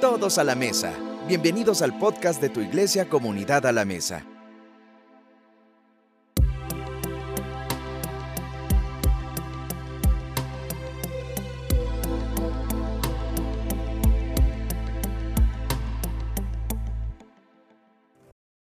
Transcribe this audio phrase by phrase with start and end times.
[0.00, 0.94] Todos a la mesa.
[1.28, 4.24] Bienvenidos al podcast de tu iglesia Comunidad a la Mesa.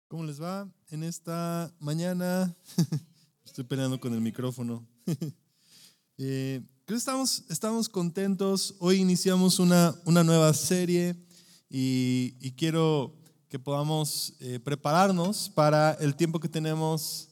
[0.08, 2.56] ¿Cómo les va en esta mañana?
[3.46, 4.86] Estoy peleando con el micrófono.
[6.22, 6.62] Eh,
[6.98, 8.76] estamos, estamos contentos.
[8.80, 11.16] Hoy iniciamos una, una nueva serie
[11.70, 13.16] y, y quiero
[13.48, 17.30] que podamos eh, prepararnos para el tiempo que tenemos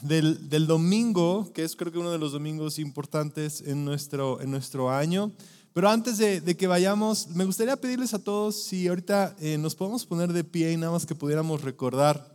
[0.00, 4.50] del, del, domingo, que es creo que uno de los domingos importantes en nuestro, en
[4.50, 5.32] nuestro año.
[5.72, 9.74] Pero antes de, de, que vayamos, me gustaría pedirles a todos si ahorita eh, nos
[9.74, 12.34] podemos poner de pie y nada más que pudiéramos recordar.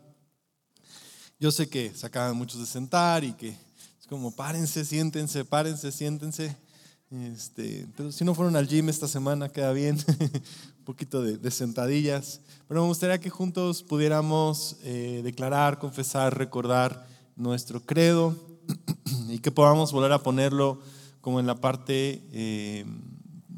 [1.39, 3.57] Yo sé que se acaban muchos de sentar y que
[4.11, 6.53] como párense, siéntense, párense, siéntense.
[7.11, 9.97] Este, pero si no fueron al gym esta semana, queda bien,
[10.79, 12.41] un poquito de, sentadillas.
[12.67, 18.35] Pero me gustaría que juntos pudiéramos eh, declarar, confesar, recordar nuestro credo
[19.29, 20.81] y que podamos volver a ponerlo
[21.21, 22.85] como en la parte eh,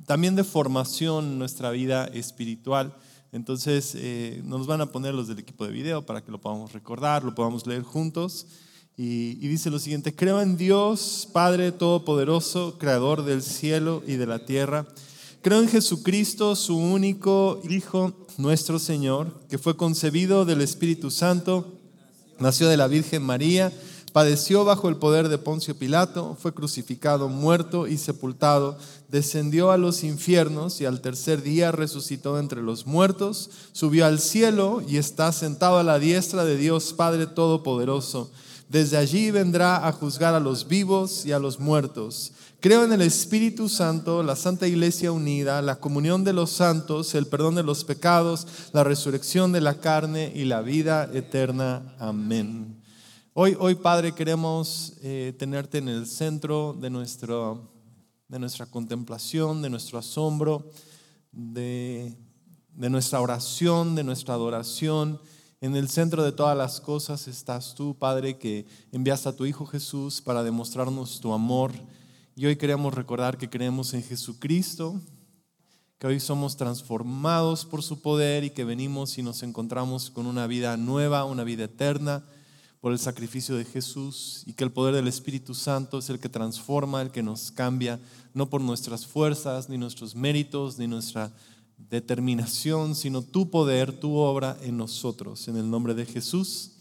[0.05, 2.95] también de formación en nuestra vida espiritual.
[3.31, 6.73] Entonces eh, nos van a poner los del equipo de video para que lo podamos
[6.73, 8.45] recordar, lo podamos leer juntos.
[8.95, 14.45] Y, dice lo siguiente, creo en Dios, Padre Todopoderoso, Creador del cielo y de la
[14.45, 14.85] tierra.
[15.41, 21.73] Creo en Jesucristo, su único Hijo, nuestro Señor, que fue concebido del Espíritu Santo,
[22.37, 23.73] nació de la Virgen María,
[24.11, 28.77] padeció bajo el poder de Poncio Pilato, fue crucificado, muerto y sepultado,
[29.09, 34.83] descendió a los infiernos y al tercer día resucitó entre los muertos, subió al cielo
[34.87, 38.29] y está sentado a la diestra de Dios Padre Todopoderoso.
[38.69, 42.33] Desde allí vendrá a juzgar a los vivos y a los muertos.
[42.59, 47.27] Creo en el Espíritu Santo, la Santa Iglesia unida, la comunión de los santos, el
[47.27, 51.93] perdón de los pecados, la resurrección de la carne y la vida eterna.
[51.99, 52.81] Amén.
[53.33, 57.69] Hoy, hoy Padre, queremos eh, tenerte en el centro de, nuestro,
[58.27, 60.69] de nuestra contemplación, de nuestro asombro,
[61.31, 62.15] de,
[62.75, 65.19] de nuestra oración, de nuestra adoración.
[65.63, 69.65] En el centro de todas las cosas estás tú, Padre, que enviaste a tu Hijo
[69.65, 71.71] Jesús para demostrarnos tu amor.
[72.35, 74.99] Y hoy queremos recordar que creemos en Jesucristo,
[75.97, 80.47] que hoy somos transformados por su poder y que venimos y nos encontramos con una
[80.47, 82.25] vida nueva, una vida eterna
[82.81, 86.27] por el sacrificio de Jesús y que el poder del Espíritu Santo es el que
[86.27, 88.01] transforma, el que nos cambia,
[88.33, 91.31] no por nuestras fuerzas, ni nuestros méritos, ni nuestra
[91.89, 95.47] determinación, sino tu poder, tu obra en nosotros.
[95.47, 96.71] En el nombre de Jesús.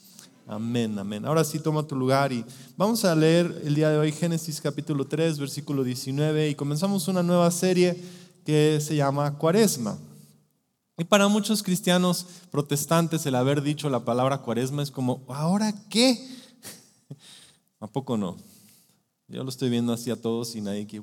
[0.46, 1.24] Amén, amén.
[1.24, 2.44] Ahora sí, toma tu lugar y
[2.76, 7.22] vamos a leer el día de hoy Génesis capítulo 3, versículo 19 y comenzamos una
[7.22, 7.96] nueva serie
[8.44, 9.96] que se llama Cuaresma.
[10.98, 16.18] Y para muchos cristianos protestantes el haber dicho la palabra cuaresma es como, ¿ahora qué?
[17.80, 18.36] ¿A poco no?
[19.32, 21.00] Yo lo estoy viendo así a todos y nadie que...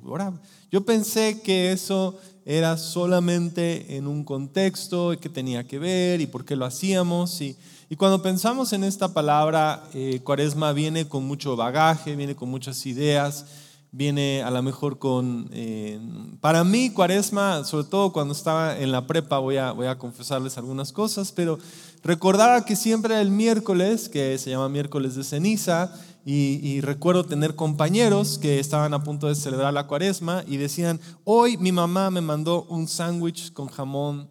[0.72, 6.45] Yo pensé que eso era solamente en un contexto que tenía que ver y por
[6.45, 7.41] qué lo hacíamos.
[7.41, 7.57] Y,
[7.89, 12.85] y cuando pensamos en esta palabra, eh, cuaresma viene con mucho bagaje, viene con muchas
[12.85, 13.47] ideas,
[13.91, 15.50] viene a lo mejor con...
[15.51, 16.00] Eh,
[16.41, 20.57] para mí, cuaresma, sobre todo cuando estaba en la prepa, voy a, voy a confesarles
[20.57, 21.59] algunas cosas, pero
[22.03, 25.94] recordaba que siempre el miércoles, que se llama miércoles de ceniza,
[26.25, 31.00] y, y, recuerdo tener compañeros que estaban a punto de celebrar la cuaresma y decían,
[31.23, 34.27] hoy mi mamá me mandó un sándwich con jamón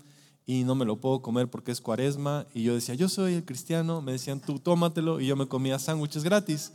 [0.46, 2.46] y no me lo puedo comer porque es cuaresma.
[2.54, 5.78] Y yo decía, yo soy el cristiano, me decían, tú tómatelo, y yo me comía
[5.78, 6.72] sándwiches gratis.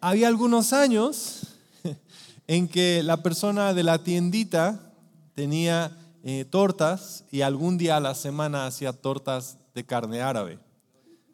[0.00, 1.52] Había algunos años
[2.46, 4.92] en que la persona de la tiendita
[5.34, 10.58] tenía eh, tortas y algún día a la semana hacía tortas de carne árabe.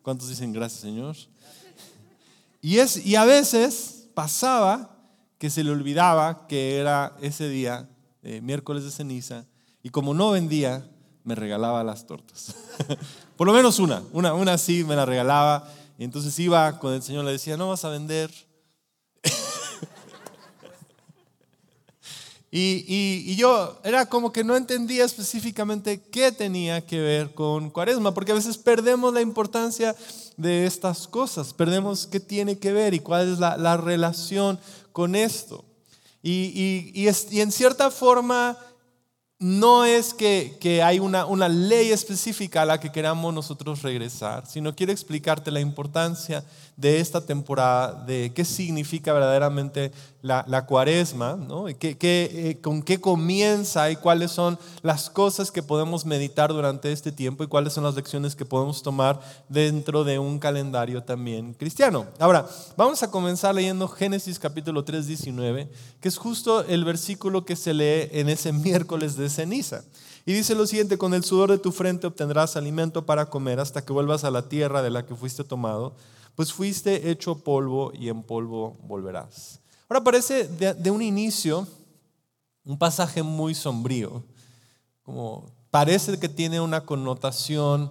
[0.03, 1.17] ¿Cuántos dicen gracias, Señor?
[2.61, 4.97] Y, es, y a veces pasaba
[5.39, 7.89] que se le olvidaba que era ese día,
[8.23, 9.47] eh, miércoles de ceniza,
[9.83, 10.89] y como no vendía,
[11.25, 12.55] me regalaba las tortas.
[13.37, 15.71] Por lo menos una, una, una sí me la regalaba.
[15.99, 18.31] Y entonces iba con el Señor, le decía, no vas a vender.
[22.51, 22.85] Y,
[23.27, 28.33] y, yo era como que no entendía específicamente qué tenía que ver con cuaresma, porque
[28.33, 29.95] a veces perdemos la importancia
[30.39, 34.59] de estas cosas, perdemos qué tiene que ver y cuál es la, la relación
[34.93, 35.63] con esto.
[36.23, 38.59] Y, y, y, es, y en cierta forma
[39.41, 44.45] no es que, que hay una, una, ley específica a la que queramos nosotros regresar,
[44.49, 46.45] sino quiero explicarte la importancia
[46.77, 49.93] de esta temporada, de qué significa verdaderamente
[50.23, 51.67] la, cuaresma, ¿no?
[51.79, 57.13] ¿Qué, eh, con qué comienza y cuáles son las cosas que podemos meditar durante este
[57.13, 62.07] tiempo y cuáles son las lecciones que podemos tomar dentro de un calendario también cristiano.
[62.19, 62.47] Ahora,
[62.77, 65.71] vamos a comenzar leyendo Génesis capítulo 3, 19,
[66.01, 69.85] que es justo el versículo que se lee en ese miércoles de ceniza.
[70.27, 73.85] Y dice lo siguiente, con el sudor de tu frente obtendrás alimento para comer hasta
[73.85, 75.95] que vuelvas a la tierra de la que fuiste tomado,
[76.35, 79.61] pues fuiste hecho polvo y en polvo volverás.
[79.89, 81.67] Ahora parece de, un inicio
[82.65, 84.23] un pasaje muy sombrío,
[85.03, 87.91] como parece que tiene una connotación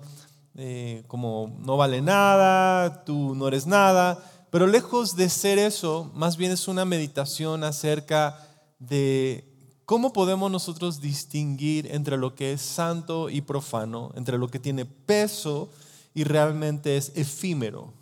[0.55, 6.37] eh, como no vale nada, tú no eres nada, pero lejos de ser eso, más
[6.37, 8.39] bien es una meditación acerca
[8.79, 9.56] de
[9.87, 14.83] cómo podemos nosotros distinguir entre lo que es santo y profano, entre lo que tiene
[14.83, 15.69] peso
[16.13, 17.93] y realmente es efímero.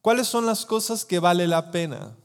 [0.00, 2.16] ¿Cuáles son las cosas que vale la pena?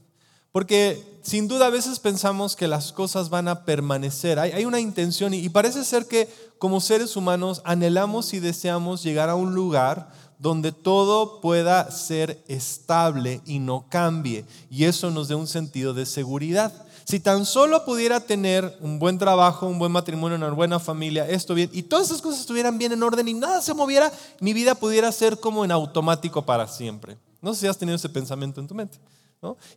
[0.52, 4.40] Porque sin duda a veces pensamos que las cosas van a permanecer.
[4.40, 6.28] Hay, una intención y, parece ser que
[6.58, 13.42] como seres humanos anhelamos y deseamos llegar a un lugar donde todo pueda ser estable
[13.46, 14.44] y no cambie.
[14.72, 16.87] Y eso nos dé un sentido de seguridad.
[17.08, 21.54] Si tan solo pudiera tener un buen trabajo, un buen matrimonio, una buena familia, esto
[21.54, 24.12] bien, y todas esas cosas estuvieran bien en orden y nada se moviera,
[24.42, 27.18] mi vida pudiera ser como en automático para siempre.
[27.42, 29.00] No sé si has tenido ese pensamiento en tu mente.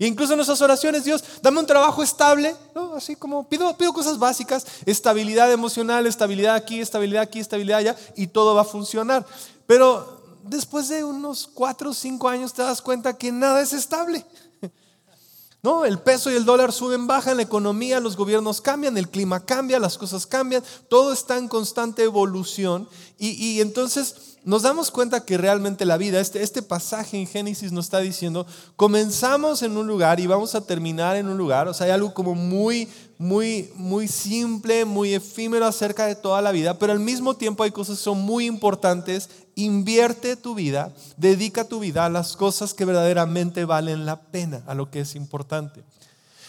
[0.01, 2.57] Y incluso en nuestras oraciones, Dios, dame un trabajo estable,
[2.97, 8.27] así como pido, pido cosas básicas, estabilidad emocional, estabilidad aquí, estabilidad aquí, estabilidad allá, y
[8.27, 9.25] todo va a funcionar.
[9.69, 14.25] Pero después de unos cuatro o cinco años te das cuenta que nada es estable.
[15.63, 15.85] ¿No?
[15.85, 19.79] El peso y el dólar suben, bajan, la economía, los gobiernos cambian, el clima cambia,
[19.79, 22.89] las cosas cambian, todo está en constante evolución.
[23.19, 27.73] Y, y entonces nos damos cuenta que realmente la vida, este, este pasaje en Génesis
[27.73, 28.47] nos está diciendo,
[28.77, 32.15] comenzamos en un lugar y vamos a terminar en un lugar, o sea, hay algo
[32.15, 32.89] como muy,
[33.19, 37.71] muy, muy simple, muy efímero acerca de toda la vida, pero al mismo tiempo hay
[37.71, 39.29] cosas que son muy importantes.
[39.57, 44.75] Invierte tu vida, dedica tu vida a las cosas que verdaderamente valen la pena, a
[44.75, 45.85] lo que es importante.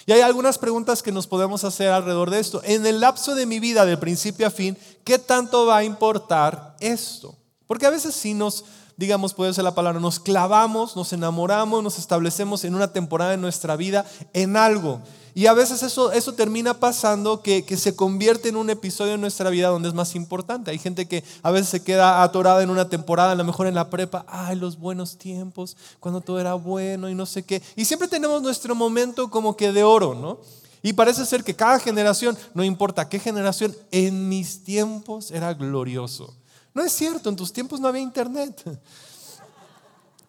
[0.06, 2.62] Y hay algunas preguntas que nos podemos hacer alrededor de esto.
[2.64, 6.78] En el lapso de mi vida, de principio a fin, ¿qué tanto va a importar
[6.80, 7.36] esto?
[7.72, 8.66] Porque a veces sí nos,
[8.98, 13.38] digamos, puede ser la palabra, nos clavamos, nos enamoramos, nos establecemos en una temporada de
[13.38, 15.00] nuestra vida en algo.
[15.36, 19.22] Y a veces eso, eso termina pasando que, que, se convierte en un episodio en
[19.22, 20.70] nuestra vida donde es más importante.
[20.70, 23.76] Hay gente que a veces se queda atorada en una temporada, a lo mejor en
[23.76, 27.62] la prepa, ay, los buenos tiempos, cuando todo era bueno y no sé qué.
[27.78, 30.40] Y siempre tenemos nuestro momento como que de oro, ¿no?
[30.84, 36.36] Y parece ser que cada generación, no importa qué generación, en mis tiempos era glorioso.
[36.74, 38.64] No es cierto, en tus tiempos no había internet.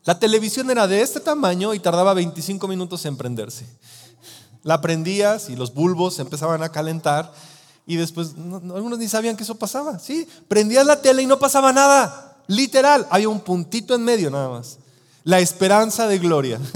[0.04, 3.66] La televisión era de este tamaño y tardaba 25 minutos en prenderse.
[4.64, 7.32] La prendías y los bulbos empezaban a calentar
[7.86, 9.98] y después algunos ni sabían que eso pasaba.
[9.98, 12.36] Sí, prendías la tele y no pasaba nada.
[12.48, 14.78] Literal, había un puntito en medio nada más.
[15.24, 16.60] La esperanza de gloria.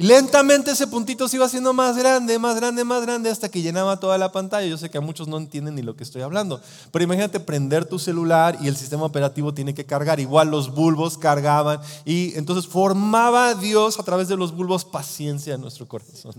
[0.00, 3.60] Y lentamente ese puntito se iba haciendo más grande, más grande, más grande hasta que
[3.60, 4.66] llenaba toda la pantalla.
[4.66, 6.58] Yo sé que a muchos no entienden ni lo que estoy hablando,
[6.90, 10.18] pero imagínate prender tu celular y el sistema operativo tiene que cargar.
[10.18, 15.60] Igual los bulbos cargaban y entonces formaba Dios a través de los bulbos paciencia en
[15.60, 16.32] nuestro corazón.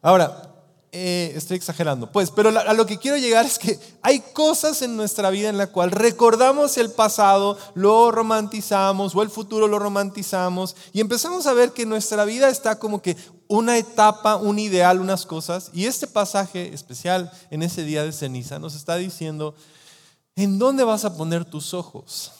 [0.00, 0.55] Ahora,
[0.96, 4.96] eh, estoy exagerando, pues, pero a lo que quiero llegar es que hay cosas en
[4.96, 10.74] nuestra vida en la cual recordamos el pasado, lo romantizamos, o el futuro lo romantizamos,
[10.92, 15.26] y empezamos a ver que nuestra vida está como que una etapa, un ideal, unas
[15.26, 19.54] cosas, y este pasaje especial en ese día de ceniza nos está diciendo,
[20.34, 22.32] ¿en dónde vas a poner tus ojos?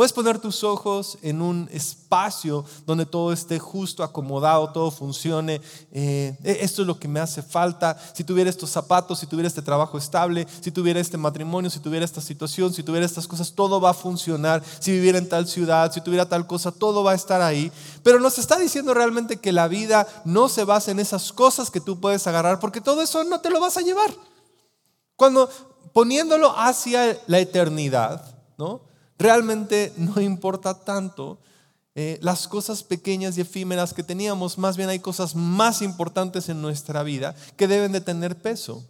[0.00, 5.60] Puedes poner tus ojos en un espacio donde todo esté justo, acomodado, todo funcione.
[5.92, 7.98] Eh, e-, esto es lo que me hace falta.
[8.14, 12.02] Si tuviera estos zapatos, si tuviera este trabajo estable, si tuviera este matrimonio, si tuviera
[12.02, 14.62] esta situación, si tuviera estas cosas, todo va a funcionar.
[14.78, 17.70] Si viviera en tal ciudad, si tuviera tal cosa, todo va a estar ahí.
[18.02, 21.82] Pero nos está diciendo realmente que la vida no se basa en esas cosas que
[21.82, 24.10] tú puedes agarrar, porque todo eso no te lo vas a llevar.
[25.14, 25.50] Cuando
[25.92, 28.24] poniéndolo hacia la eternidad,
[28.56, 28.88] ¿no?
[29.20, 31.38] Realmente no importa tanto
[31.94, 36.62] eh, las cosas pequeñas y efímeras que teníamos, más bien hay cosas más importantes en
[36.62, 38.82] nuestra vida que deben de tener peso.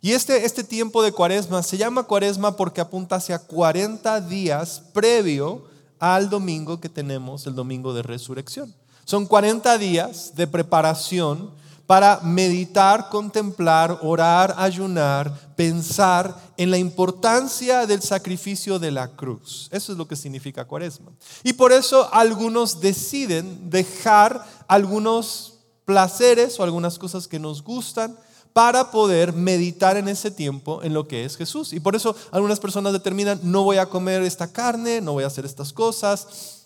[0.00, 5.64] Y este, este tiempo de cuaresma se llama cuaresma porque apunta hacia 40 días previo
[5.98, 8.74] al domingo que tenemos, el domingo de resurrección.
[9.04, 11.50] Son 40 días de preparación
[11.86, 19.68] para meditar, contemplar, orar, ayunar, pensar en la importancia del sacrificio de la cruz.
[19.70, 21.12] Eso es lo que significa cuaresma.
[21.42, 28.16] Y por eso algunos deciden dejar algunos placeres o algunas cosas que nos gustan
[28.54, 31.72] para poder meditar en ese tiempo en lo que es Jesús.
[31.72, 35.26] Y por eso algunas personas determinan, no voy a comer esta carne, no voy a
[35.26, 36.63] hacer estas cosas,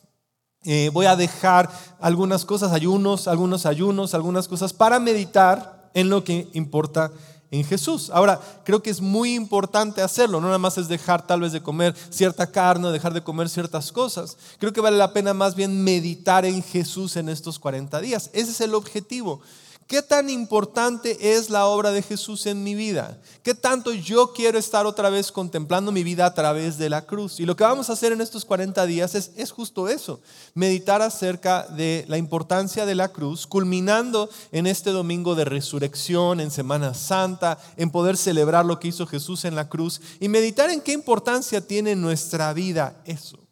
[0.64, 6.24] eh, voy a dejar algunas cosas, ayunos, algunos ayunos, algunas cosas para meditar en lo
[6.24, 7.10] que importa
[7.50, 8.10] en Jesús.
[8.12, 11.62] Ahora, creo que es muy importante hacerlo, no nada más es dejar tal vez de
[11.62, 14.36] comer cierta carne, dejar de comer ciertas cosas.
[14.58, 18.30] Creo que vale la pena más bien meditar en Jesús en estos 40 días.
[18.32, 19.40] Ese es el objetivo.
[19.88, 23.18] ¿Qué tan importante es la obra de Jesús en mi vida?
[23.42, 27.40] ¿Qué tanto yo quiero estar otra vez contemplando mi vida a través de la cruz?
[27.40, 30.21] Y lo que vamos a hacer en estos 40 días es, es justo eso,
[30.52, 36.50] meditar acerca de la importancia de la cruz, culminando en este domingo de resurrección, en
[36.50, 40.83] Semana Santa, en poder celebrar lo que hizo Jesús en la cruz y meditar en
[40.83, 43.47] qué importancia tiene en nuestra vida eso.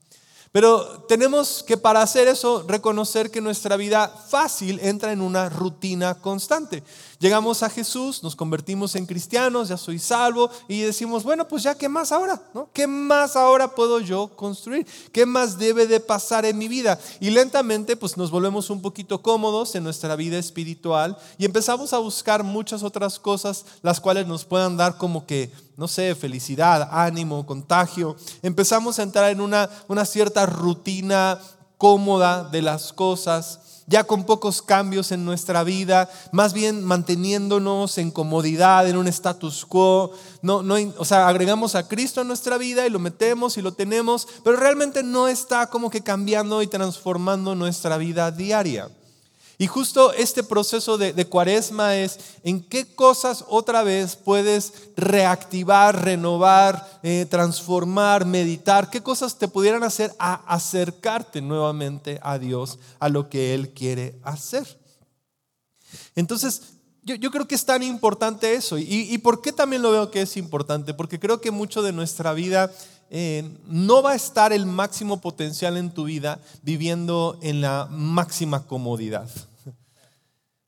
[0.56, 6.14] Pero tenemos que para hacer eso reconocer que nuestra vida fácil entra en una rutina
[6.14, 6.82] constante.
[7.18, 11.74] Llegamos a Jesús, nos convertimos en cristianos, ya soy salvo y decimos, bueno, pues ya,
[11.74, 12.42] ¿qué más ahora?
[12.54, 12.70] ¿No?
[12.72, 14.86] ¿Qué más ahora puedo yo construir?
[15.12, 16.98] ¿Qué más debe de pasar en mi vida?
[17.20, 21.98] Y lentamente pues nos volvemos un poquito cómodos en nuestra vida espiritual y empezamos a
[21.98, 27.46] buscar muchas otras cosas las cuales nos puedan dar como que, no sé, felicidad, ánimo,
[27.46, 28.16] contagio.
[28.42, 31.38] Empezamos a entrar en una, una cierta rutina
[31.78, 38.10] cómoda de las cosas ya con pocos cambios en nuestra vida, más bien manteniéndonos en
[38.10, 40.12] comodidad, en un status quo.
[40.42, 43.72] No, no, o sea, agregamos a Cristo a nuestra vida y lo metemos y lo
[43.72, 48.90] tenemos, pero realmente no está como que cambiando y transformando nuestra vida diaria.
[49.58, 57.00] Y justo este proceso de, cuaresma es en qué cosas otra vez puedes reactivar, renovar,
[57.02, 63.30] eh, transformar, meditar, qué cosas te pudieran hacer a acercarte nuevamente a Dios, a lo
[63.30, 64.78] que Él quiere hacer.
[66.14, 66.62] Entonces,
[67.02, 68.78] yo, creo que es tan importante eso.
[68.78, 70.92] ¿Y, ¿Y, por qué también lo veo que es importante?
[70.92, 72.72] Porque creo que mucho de nuestra vida
[73.10, 78.66] eh, no va a estar el máximo potencial en tu vida viviendo en la máxima
[78.66, 79.28] comodidad.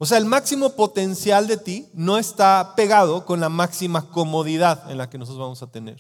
[0.00, 4.99] O sea, el máximo potencial de ti no está pegado con la máxima comodidad en
[4.99, 5.99] la que nosotros vamos a tener.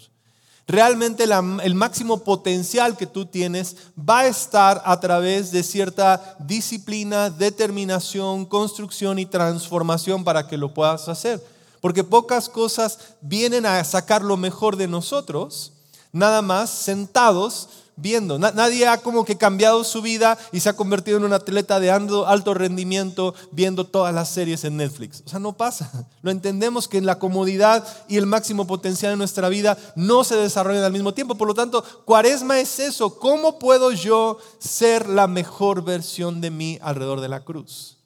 [0.68, 7.30] Realmente el máximo potencial que tú tienes va a estar a través de cierta disciplina,
[7.30, 11.44] determinación, construcción y transformación para que lo puedas hacer.
[11.80, 15.72] Porque pocas cosas vienen a sacar lo mejor de nosotros
[16.12, 17.68] nada más sentados
[18.00, 18.38] viendo.
[18.38, 21.90] Nadie ha como que cambiado su vida y se ha convertido en un atleta de
[21.90, 25.22] alto rendimiento viendo todas las series en Netflix.
[25.26, 25.90] O sea, no pasa.
[26.22, 30.36] Lo entendemos que en la comodidad y el máximo potencial de nuestra vida no se
[30.36, 31.34] desarrollan al mismo tiempo.
[31.34, 33.18] Por lo tanto, cuaresma es eso.
[33.18, 37.97] ¿Cómo puedo yo ser la mejor versión de mí alrededor de la cruz?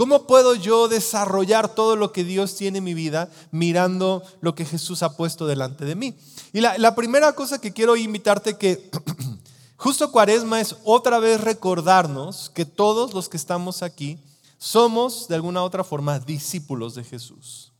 [0.00, 4.64] ¿Cómo puedo yo desarrollar todo lo que Dios tiene en mi vida mirando lo que
[4.64, 6.16] Jesús ha puesto delante de mí?
[6.54, 8.90] Y la, primera cosa que quiero invitarte que
[9.76, 14.18] justo cuaresma es otra vez recordarnos que todos los que estamos aquí
[14.56, 17.74] somos de alguna otra forma discípulos de Jesús.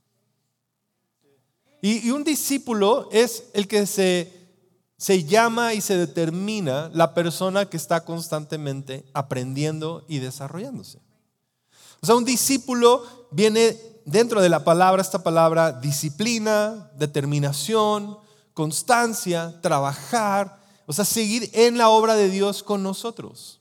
[1.81, 4.31] Y, un discípulo es el que se,
[4.99, 11.01] se llama y se determina la persona que está constantemente aprendiendo y desarrollándose.
[12.03, 18.19] O sea, un discípulo viene dentro de la palabra, esta palabra, disciplina, determinación,
[18.55, 23.61] constancia, trabajar, o sea, seguir en la obra de Dios con nosotros.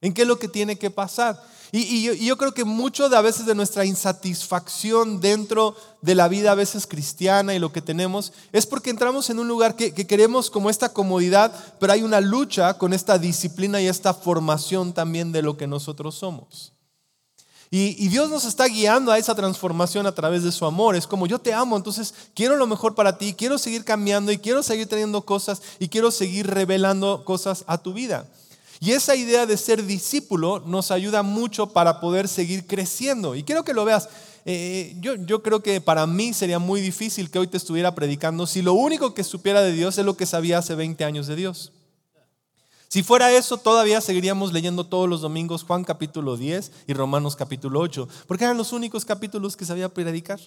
[0.00, 1.42] ¿En qué es lo que tiene que pasar?
[1.72, 6.52] Y, yo, creo que mucho de a veces de nuestra insatisfacción dentro de la vida
[6.52, 10.06] a veces cristiana y lo que tenemos es porque entramos en un lugar que, que
[10.06, 15.32] queremos como esta comodidad, pero hay una lucha con esta disciplina y esta formación también
[15.32, 16.75] de lo que nosotros somos.
[17.70, 20.94] Y, Dios nos está guiando a esa transformación a través de su amor.
[20.94, 24.38] Es como yo te amo, entonces quiero lo mejor para ti, quiero seguir cambiando y
[24.38, 28.26] quiero seguir teniendo cosas y quiero seguir revelando cosas a tu vida.
[28.78, 33.34] Y esa idea de ser discípulo nos ayuda mucho para poder seguir creciendo.
[33.34, 34.08] Y quiero que lo veas.
[34.44, 38.46] Eh, yo, yo creo que para mí sería muy difícil que hoy te estuviera predicando
[38.46, 41.34] si lo único que supiera de Dios es lo que sabía hace 20 años de
[41.34, 41.72] Dios.
[42.88, 47.80] Si fuera eso, todavía seguiríamos leyendo todos los domingos Juan capítulo 10 y Romanos capítulo
[47.80, 50.40] 8, porque eran los únicos capítulos que sabía predicar.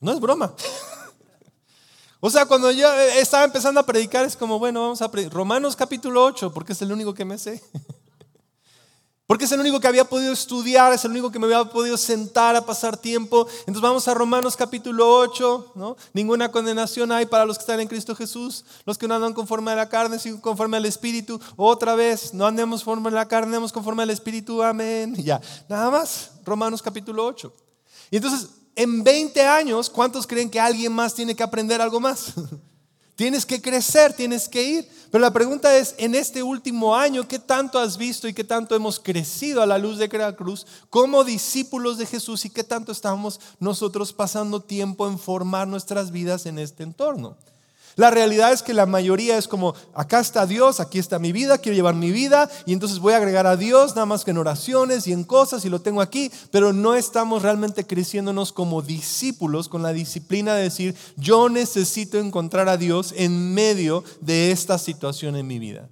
[0.00, 0.54] No es broma.
[2.22, 6.22] O sea, cuando yo estaba empezando a predicar es como, bueno, vamos a Romanos capítulo
[6.22, 7.62] 8, porque es el único que me sé.
[9.30, 11.96] Porque es el único que había podido estudiar, es el único que me había podido
[11.96, 13.46] sentar a pasar tiempo.
[13.60, 15.96] Entonces vamos a Romanos capítulo 8, ¿no?
[16.12, 19.70] Ninguna condenación hay para los que están en Cristo Jesús, los que no andan conforme
[19.70, 21.40] a la carne, sino conforme al Espíritu.
[21.54, 25.14] Otra vez, no andemos conforme a la carne, andemos conforme al Espíritu, amén.
[25.14, 27.52] Ya, nada más, Romanos capítulo 8.
[28.10, 32.34] Y entonces, en 20 años, ¿cuántos creen que alguien más tiene que aprender algo más?
[33.20, 34.88] Tienes que crecer, tienes que ir.
[35.10, 38.74] Pero la pregunta es, en este último año, ¿qué tanto has visto y qué tanto
[38.74, 43.38] hemos crecido a la luz de Cruz como discípulos de Jesús y qué tanto estamos
[43.58, 47.36] nosotros pasando tiempo en formar nuestras vidas en este entorno?
[47.96, 51.58] La realidad es que la mayoría es como, acá está Dios, aquí está mi vida,
[51.58, 54.38] quiero llevar mi vida y entonces voy a agregar a Dios nada más que en
[54.38, 59.68] oraciones y en cosas y lo tengo aquí, pero no estamos realmente creciéndonos como discípulos
[59.68, 65.36] con la disciplina de decir, yo necesito encontrar a Dios en medio de esta situación
[65.36, 65.88] en mi vida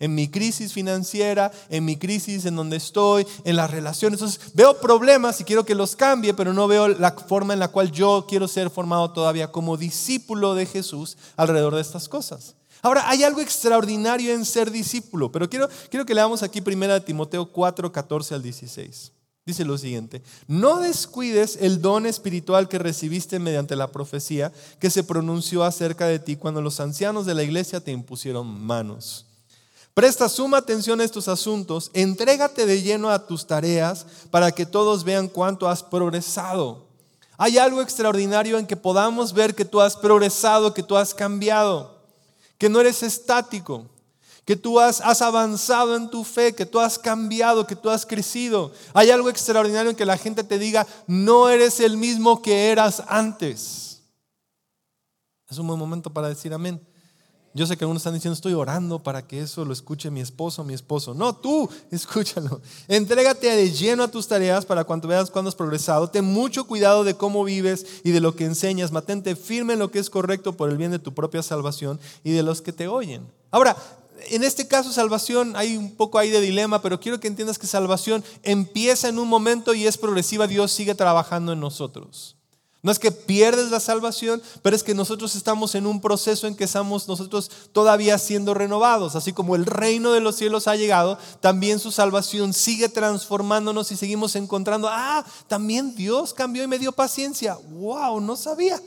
[0.00, 4.20] en mi crisis financiera, en mi crisis en donde estoy, en las relaciones.
[4.20, 7.68] Entonces veo problemas y quiero que los cambie, pero no veo la forma en la
[7.68, 12.54] cual yo quiero ser formado todavía como discípulo de Jesús alrededor de estas cosas.
[12.80, 17.50] Ahora, hay algo extraordinario en ser discípulo, pero quiero, quiero que leamos aquí primero Timoteo
[17.50, 19.12] 4, 14 al 16.
[19.44, 25.02] Dice lo siguiente, no descuides el don espiritual que recibiste mediante la profecía que se
[25.02, 29.27] pronunció acerca de ti cuando los ancianos de la iglesia te impusieron manos.
[29.98, 35.02] Presta suma atención a estos asuntos, entrégate de lleno a tus tareas para que todos
[35.02, 36.86] vean cuánto has progresado.
[37.36, 42.00] Hay algo extraordinario en que podamos ver que tú has progresado, que tú has cambiado,
[42.58, 43.86] que no eres estático,
[44.44, 48.06] que tú has, has, avanzado en tu fe, que tú has cambiado, que tú has
[48.06, 48.70] crecido.
[48.94, 53.02] Hay algo extraordinario en que la gente te diga, no eres el mismo que eras
[53.08, 54.00] antes.
[55.50, 56.87] Es un buen momento para decir amén.
[57.54, 60.64] Yo sé que algunos están diciendo, estoy orando para que eso lo escuche mi esposo,
[60.64, 61.14] mi esposo.
[61.14, 62.60] No, tú, escúchalo.
[62.86, 66.10] Entrégate de lleno a tus tareas para cuando veas cuándo has progresado.
[66.10, 68.92] Ten mucho cuidado de cómo vives y de lo que enseñas.
[68.92, 72.32] Mantente firme en lo que es correcto por el bien de tu propia salvación y
[72.32, 73.26] de los que te oyen.
[73.50, 73.76] Ahora,
[74.30, 77.66] en este caso salvación hay un poco ahí de dilema, pero quiero que entiendas que
[77.66, 80.46] salvación empieza en un momento y es progresiva.
[80.46, 82.37] Dios sigue trabajando en nosotros.
[82.80, 86.54] No es que pierdes la salvación, pero es que nosotros estamos en un proceso en
[86.54, 89.16] que estamos nosotros todavía siendo renovados.
[89.16, 93.96] Así como el reino de los cielos ha llegado, también su salvación sigue transformándonos y
[93.96, 97.58] seguimos encontrando, ah, también Dios cambió y me dio paciencia.
[97.68, 98.20] ¡Wow!
[98.20, 98.80] No sabía.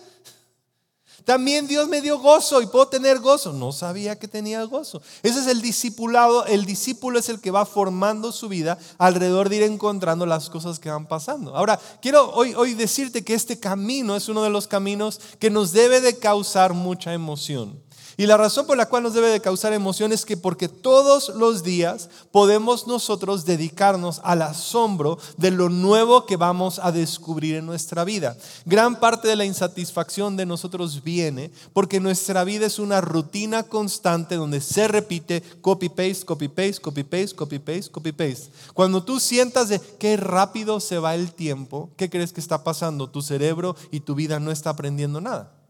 [1.26, 3.54] También Dios me dio gozo y puedo tener gozo.
[3.54, 5.02] No sabía que tenía gozo.
[5.24, 6.46] Ese es el discipulado.
[6.46, 10.80] El discípulo es el que va formando su vida alrededor de ir encontrando las cosas
[10.80, 11.56] que van pasando.
[11.56, 15.72] Ahora, quiero hoy, hoy decirte que este camino es uno de los caminos que nos
[15.72, 17.82] debe de causar mucha emoción.
[18.18, 21.30] Y la razón por la cual nos debe de causar emoción es que porque todos
[21.30, 27.66] los días podemos nosotros dedicarnos al asombro de lo nuevo que vamos a descubrir en
[27.66, 28.38] nuestra vida.
[28.66, 34.36] Gran parte de la insatisfacción de nosotros viene porque nuestra vida es una rutina constante
[34.36, 38.52] donde se repite copy paste, copy paste, copy paste, copy paste, copy paste.
[38.74, 43.10] Cuando tú sientas de qué rápido se va el tiempo, ¿qué crees que está pasando?
[43.10, 45.61] Tu cerebro y tu vida no está aprendiendo nada.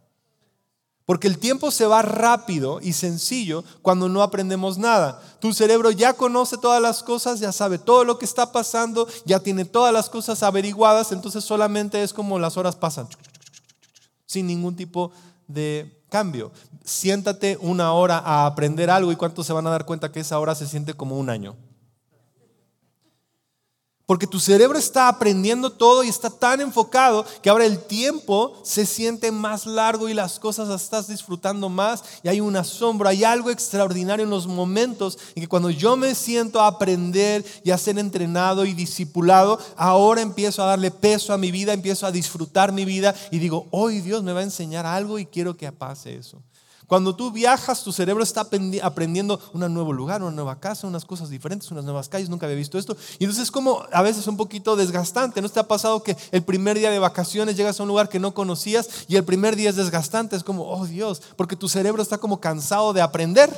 [1.05, 5.21] Porque el tiempo se va rápido y sencillo cuando no aprendemos nada.
[5.39, 9.39] Tu cerebro ya conoce todas las cosas, ya sabe todo lo que está pasando, ya
[9.39, 13.07] tiene todas las cosas averiguadas, entonces solamente es como las horas pasan,
[14.25, 15.11] sin ningún tipo
[15.47, 16.51] de cambio.
[16.83, 20.39] Siéntate una hora a aprender algo y cuántos se van a dar cuenta que esa
[20.39, 21.55] hora se siente como un año.
[24.12, 28.86] Porque tu cerebro está aprendiendo todo y está tan enfocado que ahora el tiempo se
[28.86, 33.24] siente más largo y las cosas las estás disfrutando más y hay un asombro, hay
[33.24, 37.78] algo extraordinario en los momentos en que cuando yo me siento a aprender y a
[37.78, 42.74] ser entrenado y discipulado, ahora empiezo a darle peso a mi vida, empiezo a disfrutar
[42.74, 46.17] mi vida y digo, hoy Dios me va a enseñar algo y quiero que pase
[46.17, 46.43] eso.
[46.91, 51.30] Cuando tú viajas, tu cerebro está aprendiendo un nuevo lugar, una nueva casa, unas cosas
[51.30, 52.97] diferentes, unas nuevas calles, nunca había visto esto.
[53.17, 55.41] Y entonces es como a veces un poquito desgastante.
[55.41, 58.19] ¿No te ha pasado que el primer día de vacaciones llegas a un lugar que
[58.19, 60.36] no conocías y el primer día es desgastante?
[60.36, 63.49] Es como, oh Dios, porque tu cerebro está como cansado de aprender.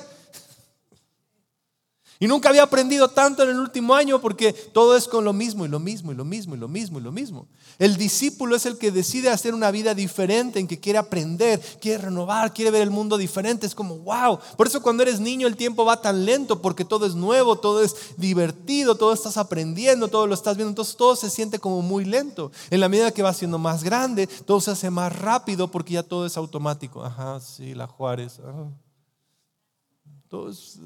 [2.19, 5.65] Y nunca había aprendido tanto en el último año porque todo es con lo mismo
[5.65, 7.47] y lo mismo y lo mismo y lo mismo y lo mismo.
[7.79, 12.03] El discípulo es el que decide hacer una vida diferente, en que quiere aprender, quiere
[12.03, 13.65] renovar, quiere ver el mundo diferente.
[13.65, 14.39] Es como, wow.
[14.55, 17.83] Por eso cuando eres niño el tiempo va tan lento porque todo es nuevo, todo
[17.83, 20.69] es divertido, todo estás aprendiendo, todo lo estás viendo.
[20.69, 22.51] Entonces todo se siente como muy lento.
[22.69, 26.03] En la medida que va siendo más grande, todo se hace más rápido porque ya
[26.03, 27.03] todo es automático.
[27.03, 28.39] Ajá, sí, la Juárez.
[30.29, 30.79] Todo es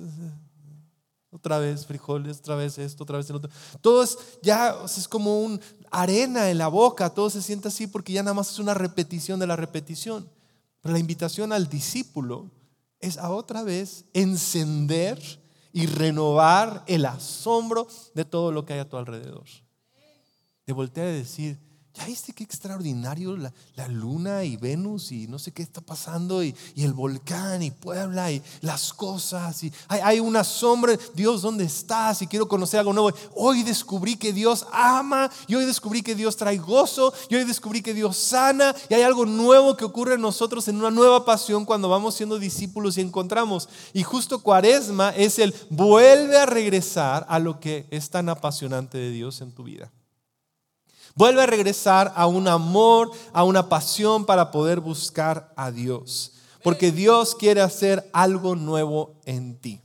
[1.29, 3.51] Otra vez frijoles, otra vez esto, otra vez el otro.
[3.81, 5.59] Todo es ya es como un
[5.91, 9.39] arena en la boca, todo se siente así porque ya nada más es una repetición
[9.39, 10.29] de la repetición.
[10.81, 12.49] Pero la invitación al discípulo
[12.99, 15.19] es a otra vez encender
[15.73, 19.45] y renovar el asombro de todo lo que hay a tu alrededor.
[20.65, 21.59] De voltear a decir,
[21.97, 23.51] ¿Ya viste qué extraordinario la,
[23.87, 28.43] luna y Venus y no sé qué está pasando y, el volcán y Puebla y
[28.61, 29.63] las cosas?
[29.63, 32.21] Y hay, una sombra, Dios, ¿dónde estás?
[32.21, 33.17] Y quiero conocer algo nuevo.
[33.33, 37.81] Hoy descubrí que Dios ama y hoy descubrí que Dios trae gozo y hoy descubrí
[37.81, 41.65] que Dios sana y hay algo nuevo que ocurre en nosotros en una nueva pasión
[41.65, 43.69] cuando vamos siendo discípulos y encontramos.
[43.93, 49.09] Y justo cuaresma es el vuelve a regresar a lo que es tan apasionante de
[49.09, 49.91] Dios en tu vida.
[51.17, 56.33] Vuelve a regresar a un amor, a una pasión para poder buscar a Dios.
[56.61, 59.81] Porque Dios quiere hacer algo nuevo en ti.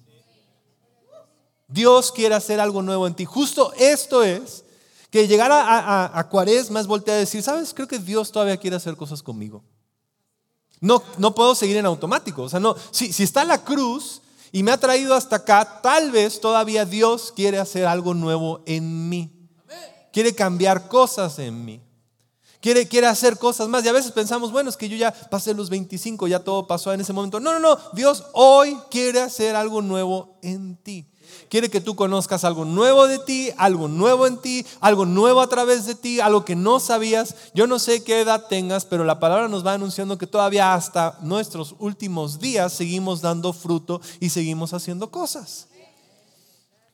[1.69, 3.25] Dios quiere hacer algo nuevo en ti.
[3.25, 4.63] Justo esto es
[5.09, 7.73] que llegar a, Cuaresma es voltear a decir, ¿sabes?
[7.73, 9.65] Creo que Dios todavía quiere hacer cosas conmigo.
[10.81, 12.43] No, no puedo seguir en automático.
[12.43, 14.21] O sea, no, si, si está la cruz
[14.53, 19.09] y me ha traído hasta acá, tal vez todavía Dios quiere hacer algo nuevo en
[19.09, 19.42] mí
[20.13, 21.81] quiere cambiar cosas en mí.
[22.61, 23.85] Quiere, quiere hacer cosas más.
[23.85, 26.93] Y a veces pensamos, bueno, es que yo ya pasé los 25, ya todo pasó
[26.93, 27.41] en ese momento.
[27.41, 27.77] No, no, no.
[27.93, 31.09] Dios hoy quiere hacer algo nuevo en ti.
[31.49, 35.49] Quiere que tú conozcas algo nuevo de ti, algo nuevo en ti, algo nuevo a
[35.49, 37.35] través de ti, algo que no sabías.
[37.53, 41.19] Yo no sé qué edad tengas, pero la palabra nos va anunciando que todavía hasta
[41.21, 45.69] nuestros últimos días seguimos dando fruto y seguimos haciendo cosas.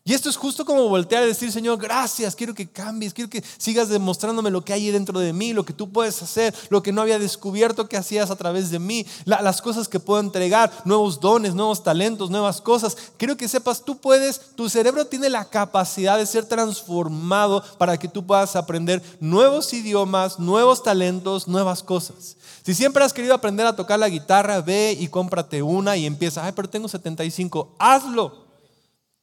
[0.08, 3.44] Y esto es justo como voltear a decir, Señor, gracias, quiero que cambies, quiero que
[3.58, 6.92] sigas demostrándome lo que hay dentro de mí, lo que tú puedes hacer, lo que
[6.92, 11.20] no había descubierto que hacías a través de mí, las cosas que puedo entregar, nuevos
[11.20, 12.96] dones, nuevos talentos, nuevas cosas.
[13.18, 18.08] Quiero que sepas, tú puedes, tu cerebro tiene la capacidad de ser transformado para que
[18.08, 22.38] tú puedas aprender nuevos idiomas, nuevos talentos, nuevas cosas.
[22.62, 26.46] Si siempre has querido aprender a tocar la guitarra, ve y cómprate una y empieza,
[26.46, 28.47] ay, pero tengo 75, hazlo.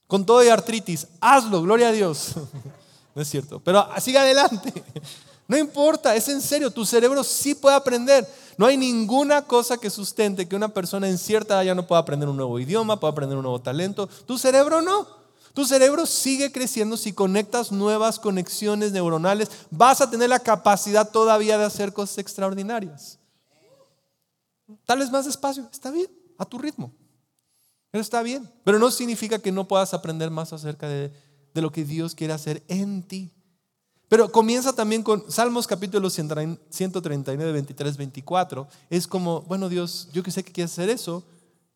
[0.07, 2.33] Con todo y artritis, hazlo, gloria a Dios.
[3.15, 4.83] No es cierto, pero sigue adelante.
[5.47, 8.27] No importa, es en serio, tu cerebro sí puede aprender.
[8.57, 12.01] No hay ninguna cosa que sustente que una persona en cierta edad ya no pueda
[12.01, 14.07] aprender un nuevo idioma, pueda aprender un nuevo talento.
[14.25, 15.07] Tu cerebro no.
[15.53, 19.49] Tu cerebro sigue creciendo si conectas nuevas conexiones neuronales.
[19.71, 23.19] Vas a tener la capacidad todavía de hacer cosas extraordinarias.
[24.85, 26.91] Tal vez más despacio, está bien, a tu ritmo.
[27.95, 28.51] Pero está bien.
[28.65, 31.13] Pero no significa que no puedas aprender más acerca de,
[31.53, 33.31] lo que Dios quiere hacer en ti.
[34.09, 38.67] Pero comienza también con Salmos capítulo 139, 23, 24.
[38.89, 41.23] Es como, bueno Dios, yo que sé que quieres hacer eso,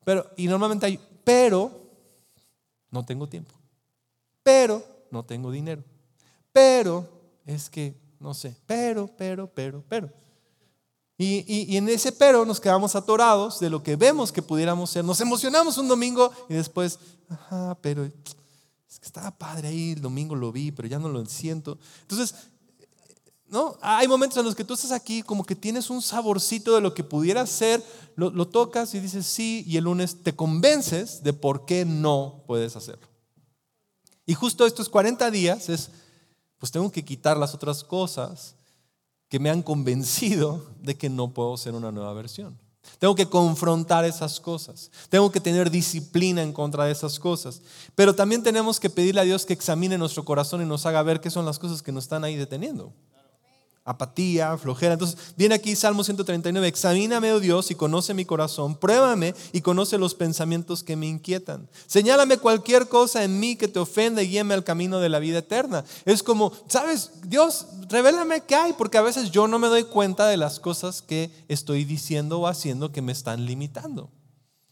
[0.03, 1.71] pero, y normalmente hay, pero
[2.91, 3.55] no tengo tiempo,
[4.43, 5.85] pero no tengo dinero,
[6.51, 7.07] pero
[7.45, 10.09] es que, no sé, pero, pero, pero, pero.
[11.21, 15.03] Y, en ese pero nos quedamos atorados de lo que vemos que pudiéramos ser.
[15.03, 20.33] Nos emocionamos un domingo y después, ajá, pero es que estaba padre ahí, el domingo
[20.33, 21.77] lo vi, pero ya no lo siento.
[22.03, 22.35] Entonces,
[23.49, 23.77] ¿no?
[23.81, 26.93] Hay momentos en los que tú estás aquí como que tienes un saborcito de lo
[26.93, 27.83] que pudiera ser,
[28.15, 32.45] lo, lo tocas y dices sí, y el lunes te convences de por qué no
[32.47, 33.09] puedes hacerlo.
[34.25, 35.91] Y justo estos 40 días es,
[36.59, 38.55] pues tengo que quitar las otras cosas
[39.29, 42.57] que me han convencido de que no puedo ser una nueva versión.
[42.97, 44.91] Tengo que confrontar esas cosas.
[45.09, 47.61] Tengo que tener disciplina en contra de esas cosas.
[47.95, 51.21] Pero también tenemos que pedirle a Dios que examine nuestro corazón y nos haga ver
[51.21, 52.93] qué son las cosas que nos están ahí deteniendo
[53.89, 54.93] apatía, flojera.
[54.93, 59.97] Entonces viene aquí Salmo 139, examíname, oh Dios, y conoce mi corazón, pruébame y conoce
[59.97, 61.67] los pensamientos que me inquietan.
[61.87, 65.39] Señálame cualquier cosa en mí que te ofenda y guíame al camino de la vida
[65.39, 65.83] eterna.
[66.05, 67.11] Es como, ¿sabes?
[67.23, 71.01] Dios, revélame qué hay, porque a veces yo no me doy cuenta de las cosas
[71.01, 74.11] que estoy diciendo o haciendo que me están limitando.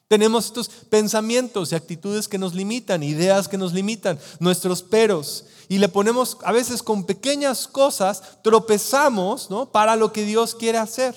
[0.07, 5.45] Tenemos estos pensamientos y actitudes que nos limitan, ideas que nos limitan, nuestros peros.
[5.67, 9.69] Y le ponemos, a veces con pequeñas cosas, tropezamos ¿no?
[9.71, 11.15] para lo que Dios quiere hacer.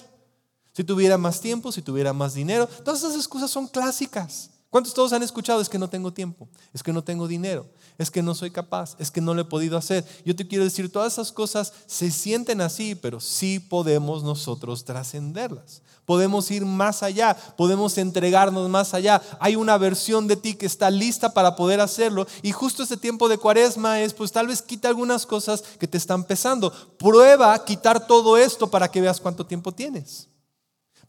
[0.72, 4.50] Si tuviera más tiempo, si tuviera más dinero, todas esas excusas son clásicas.
[4.70, 5.60] ¿Cuántos todos han escuchado?
[5.60, 7.66] Es que no tengo tiempo, es que no tengo dinero,
[8.00, 10.06] es que no soy capaz, es que no lo he podido hacer.
[10.24, 15.82] Yo te quiero decir, todas esas cosas se sienten así, pero sí podemos nosotros trascenderlas.
[16.06, 19.20] Podemos ir más allá, podemos entregarnos más allá.
[19.38, 22.26] Hay una versión de ti que está lista para poder hacerlo.
[22.40, 25.98] Y justo este tiempo de cuaresma es, pues tal vez quita algunas cosas que te
[25.98, 26.72] están pesando.
[26.98, 30.30] Prueba quitar todo esto para que veas cuánto tiempo tienes.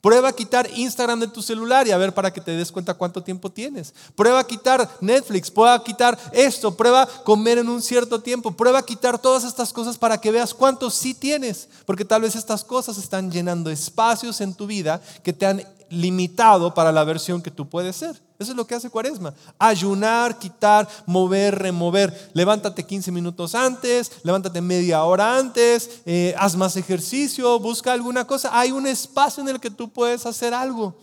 [0.01, 2.95] Prueba a quitar Instagram de tu celular y a ver para que te des cuenta
[2.95, 3.93] cuánto tiempo tienes.
[4.15, 8.79] Prueba a quitar Netflix, prueba a quitar esto, prueba comer en un cierto tiempo, prueba
[8.79, 11.69] a quitar todas estas cosas para que veas cuánto sí tienes.
[11.85, 16.73] Porque tal vez estas cosas están llenando espacios en tu vida que te han limitado
[16.73, 18.19] para la versión que tú puedes ser.
[18.41, 19.35] Eso es lo que hace Cuaresma.
[19.59, 22.31] Ayunar, quitar, mover, remover.
[22.33, 28.49] Levántate 15 minutos antes, levántate media hora antes, eh, haz más ejercicio, busca alguna cosa.
[28.51, 30.95] Hay un espacio en el que tú puedes hacer algo.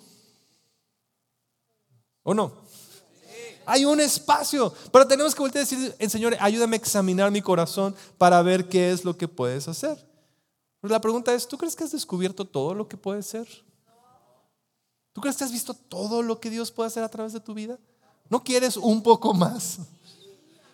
[2.24, 2.50] ¿O no?
[3.64, 7.94] Hay un espacio, pero tenemos que volver a decir, Señor, ayúdame a examinar mi corazón
[8.16, 9.96] para ver qué es lo que puedes hacer.
[10.80, 13.46] Pero la pregunta es, ¿tú crees que has descubierto todo lo que puedes ser?
[15.18, 17.52] ¿Tú crees que has visto todo lo que Dios puede hacer a través de tu
[17.52, 17.76] vida?
[18.30, 19.78] ¿No quieres un poco más?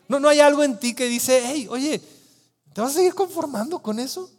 [0.06, 1.98] No, no hay algo en ti que dice, hey, oye,
[2.74, 4.30] ¿te vas a seguir conformando con eso?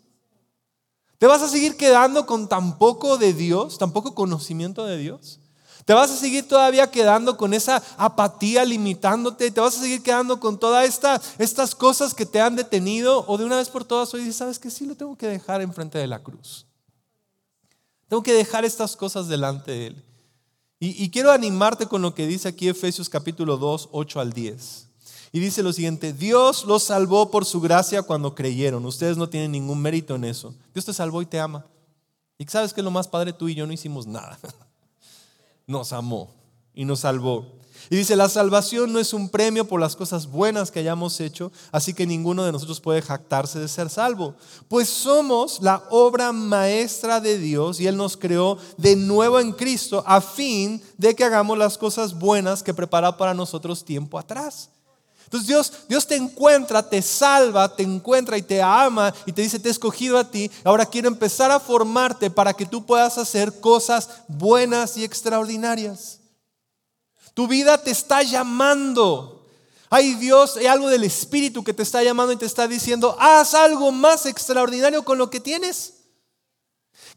[1.18, 5.40] ¿Te vas a seguir quedando con tan poco de Dios, tan poco conocimiento de Dios?
[5.86, 9.50] ¿Te vas a seguir todavía quedando con esa apatía limitándote?
[9.50, 13.26] ¿Te vas a seguir quedando con todas esta, estas cosas que te han detenido?
[13.28, 15.64] ¿O de una vez por todas hoy dices, sabes que sí lo tengo que dejar
[15.64, 16.68] enfrente de la cruz?
[18.08, 20.04] Tengo que dejar estas cosas delante de Él.
[20.78, 24.88] Y, quiero animarte con lo que dice aquí Efesios capítulo 2, 8 al 10.
[25.32, 28.86] Y dice lo siguiente, Dios los salvó por su gracia cuando creyeron.
[28.86, 30.54] Ustedes no tienen ningún mérito en eso.
[30.74, 31.66] Dios te salvó y te ama.
[32.38, 34.38] Y sabes que lo más padre, tú y yo no hicimos nada.
[35.66, 36.30] Nos amó
[36.76, 37.48] y nos salvó.
[37.90, 41.52] Y dice, la salvación no es un premio por las cosas buenas que hayamos hecho,
[41.72, 44.36] así que ninguno de nosotros puede jactarse de ser salvo.
[44.68, 50.04] Pues somos la obra maestra de Dios y Él nos creó de nuevo en Cristo
[50.08, 54.70] a fin de que hagamos las cosas buenas que preparó para nosotros tiempo atrás.
[55.26, 59.60] Entonces Dios, Dios te encuentra, te salva, te encuentra y te ama y te dice,
[59.60, 63.60] te he escogido a ti, ahora quiero empezar a formarte para que tú puedas hacer
[63.60, 66.20] cosas buenas y extraordinarias.
[67.36, 69.44] Tu vida te está llamando.
[69.90, 73.54] Hay Dios, hay algo del Espíritu que te está llamando y te está diciendo, haz
[73.54, 75.94] algo más extraordinario con lo que tienes.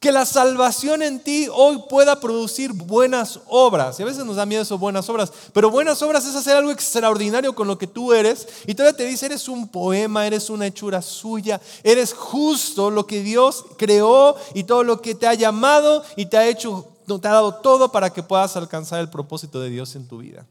[0.01, 3.99] Que la salvación en ti hoy pueda producir buenas obras.
[3.99, 5.33] Y a veces nos da miedo eso, buenas obras.
[5.53, 8.49] Pero buenas obras es hacer algo extraordinario con lo que tú eres.
[8.67, 11.61] Y todavía te dice, eres un poema, eres una hechura suya.
[11.85, 16.37] Eres justo lo que Dios creó y todo lo que te ha llamado y te
[16.37, 20.07] ha hecho te ha dado todo para que puedas alcanzar el propósito de Dios en
[20.07, 20.47] tu vida.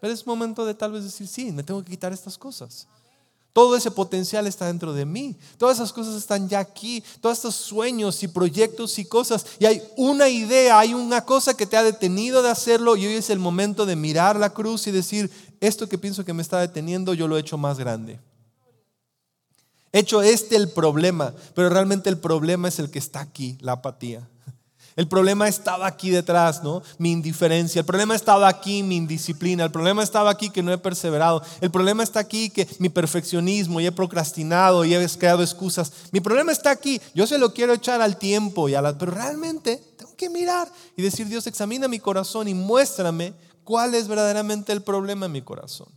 [0.00, 2.86] Pero es momento de tal vez decir, sí, me tengo que quitar estas cosas.
[3.52, 5.34] Todo ese potencial está dentro de mí.
[5.56, 7.02] Todas esas cosas están ya aquí.
[7.22, 9.46] Todos estos sueños y proyectos y cosas.
[9.58, 13.14] Y hay una idea, hay una cosa que te ha detenido de hacerlo y hoy
[13.14, 16.60] es el momento de mirar la cruz y decir, esto que pienso que me está
[16.60, 18.20] deteniendo, yo lo he hecho más grande.
[19.90, 23.72] He hecho este el problema, pero realmente el problema es el que está aquí, la
[23.72, 24.28] apatía.
[24.96, 26.82] El problema estaba aquí detrás, ¿no?
[26.96, 27.80] Mi indiferencia.
[27.80, 29.64] El problema estaba aquí, mi indisciplina.
[29.64, 31.42] El problema estaba aquí que no he perseverado.
[31.60, 35.92] El problema está aquí que mi perfeccionismo y he procrastinado y he creado excusas.
[36.12, 36.98] Mi problema está aquí.
[37.14, 40.72] Yo se lo quiero echar al tiempo y a la, pero realmente tengo que mirar
[40.96, 45.42] y decir, Dios, examina mi corazón y muéstrame cuál es verdaderamente el problema en mi
[45.42, 45.88] corazón.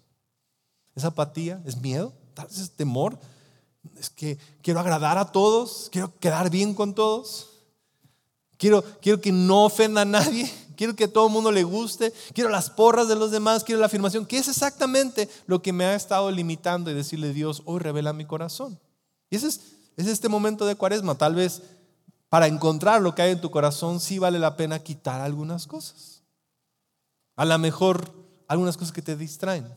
[0.94, 1.62] ¿Es apatía?
[1.66, 2.12] ¿Es miedo?
[2.34, 3.18] ¿Tal vez es temor?
[3.98, 5.88] ¿Es que quiero agradar a todos?
[5.90, 7.49] ¿Quiero quedar bien con todos?
[8.60, 10.52] Quiero, quiero que no ofenda a nadie.
[10.76, 12.14] Quiero que todo el mundo le guste.
[12.34, 13.64] Quiero las porras de los demás.
[13.64, 14.26] Quiero la afirmación.
[14.26, 18.26] Que es exactamente lo que me ha estado limitando y decirle Dios, hoy revela mi
[18.26, 18.80] corazón.
[19.30, 19.62] Y ese es,
[19.98, 21.16] es este momento de cuaresma.
[21.16, 21.62] Tal vez
[22.30, 26.24] para encontrar lo que hay en tu corazón sí vale la pena quitar algunas cosas.
[27.36, 28.12] A lo mejor
[28.48, 29.68] algunas cosas que te distraen.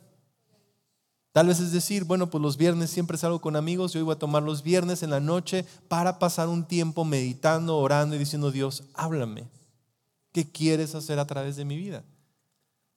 [1.32, 4.18] Tal vez es decir, bueno, pues los viernes siempre salgo con amigos, yo iba a
[4.18, 8.84] tomar los viernes en la noche para pasar un tiempo meditando, orando y diciendo, Dios,
[8.92, 9.48] háblame.
[10.32, 12.04] ¿Qué quieres hacer a través de mi vida?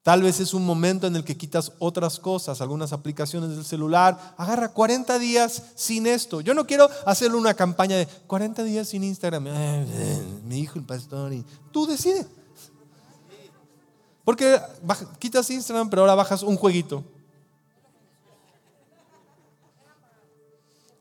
[0.04, 4.36] Tal vez es un momento en el que quitas otras cosas, algunas aplicaciones del celular.
[4.38, 6.42] Agarra 40 días sin esto.
[6.42, 9.48] Yo no quiero hacerle una campaña de 40 días sin Instagram.
[10.44, 11.34] mi hijo el pastor.
[11.34, 12.28] Y tú decides.
[14.24, 14.60] Porque
[15.18, 17.04] quitas Instagram, pero ahora bajas un jueguito.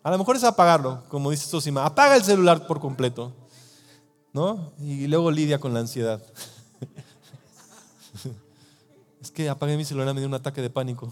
[0.04, 1.86] A lo mejor es apagarlo, como dice Sosima.
[1.86, 3.32] Apaga el celular por completo.
[4.34, 4.72] ¿No?
[4.78, 6.22] Y luego lidia con la ansiedad.
[9.22, 11.10] es que apagué mi celular, me dio un ataque de pánico.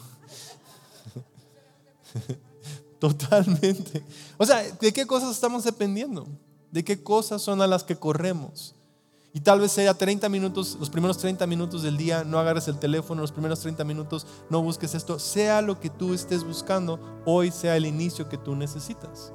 [3.00, 4.04] Totalmente.
[4.36, 6.26] O sea, ¿de qué cosas estamos dependiendo?
[6.70, 8.74] ¿De qué cosas son a las que corremos?
[9.34, 12.78] Y tal vez sea 30 minutos, los primeros 30 minutos del día, no agarres el
[12.78, 15.18] teléfono, los primeros 30 minutos no busques esto.
[15.18, 19.32] Sea lo que tú estés buscando, hoy sea el inicio que tú necesitas.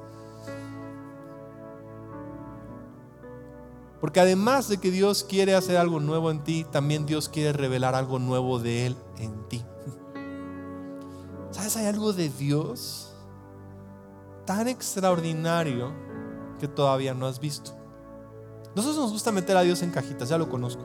[4.00, 7.96] Porque además de que Dios quiere hacer algo nuevo en ti, también Dios quiere revelar
[7.96, 9.64] algo nuevo de Él en ti.
[11.50, 11.76] ¿Sabes?
[11.76, 13.12] Hay algo de Dios
[14.44, 15.92] tan extraordinario
[16.60, 17.72] que todavía no has visto.
[18.78, 20.82] Nosotros nos gusta meter a Dios en cajitas, ya lo conozco.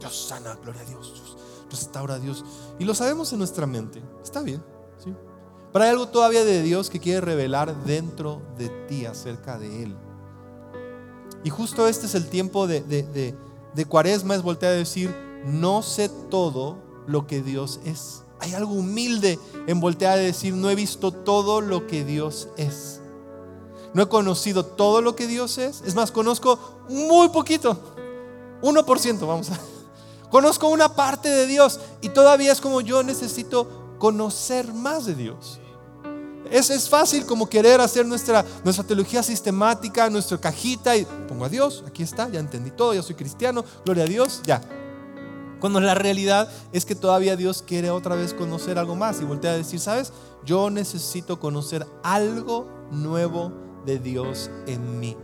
[0.00, 1.36] Dios sana, gloria a Dios, Dios
[1.70, 2.42] restaura a Dios.
[2.78, 4.02] Y lo sabemos en nuestra mente.
[4.22, 4.64] Está bien,
[4.96, 5.12] ¿sí?
[5.70, 9.94] Pero hay algo todavía de Dios que quiere revelar dentro de ti acerca de Él.
[11.42, 16.08] Y justo este es el tiempo de, de, cuaresma, es voltear a decir, no sé
[16.30, 18.22] todo lo que Dios es.
[18.40, 23.02] Hay algo humilde en voltear a decir, no he visto todo lo que Dios es.
[23.94, 25.82] No he conocido todo lo que Dios es.
[25.86, 27.78] Es más, conozco muy poquito.
[28.60, 29.58] 1%, vamos a.
[30.30, 35.60] Conozco una parte de Dios y todavía es como yo necesito conocer más de Dios.
[36.50, 41.48] Es, es fácil como querer hacer nuestra, nuestra teología sistemática, nuestra cajita y pongo a
[41.48, 44.60] Dios, aquí está, ya entendí todo, ya soy cristiano, gloria a Dios, ya.
[45.60, 49.52] Cuando la realidad es que todavía Dios quiere otra vez conocer algo más y voltea
[49.52, 50.12] a decir, ¿sabes?
[50.44, 53.52] Yo necesito conocer algo nuevo
[53.84, 55.16] de Dios en mí.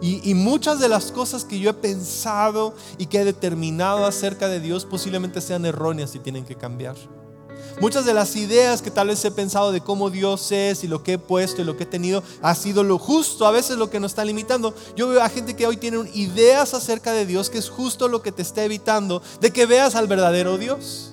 [0.00, 4.60] Y, muchas de las cosas que yo he pensado y que he determinado acerca de
[4.60, 6.96] Dios posiblemente sean erróneas y tienen que cambiar.
[7.80, 11.02] Muchas de las ideas que tal vez he pensado de cómo Dios es y lo
[11.02, 13.90] que he puesto y lo que he tenido ha sido lo justo, a veces lo
[13.90, 14.74] que nos está limitando.
[14.96, 18.22] Yo veo a gente que hoy tiene ideas acerca de Dios que es justo lo
[18.22, 21.12] que te está evitando de que veas al verdadero Dios.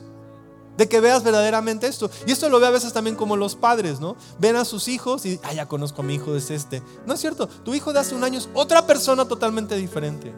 [0.77, 2.09] De que veas verdaderamente esto.
[2.25, 4.15] Y esto lo ve a veces también como los padres, ¿no?
[4.39, 6.81] Ven a sus hijos y, ah, ya conozco a mi hijo, es este.
[7.05, 10.33] No es cierto, tu hijo de hace un año es otra persona totalmente diferente.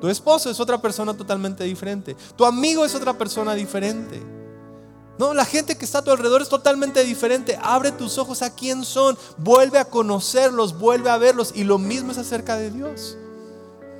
[0.00, 2.16] Tu esposo es otra persona totalmente diferente.
[2.36, 4.22] Tu amigo es otra persona diferente.
[5.18, 7.58] No, la gente que está a tu alrededor es totalmente diferente.
[7.62, 9.16] Abre tus ojos a quién son.
[9.38, 11.52] Vuelve a conocerlos, vuelve a verlos.
[11.54, 13.16] Y lo mismo es acerca de Dios.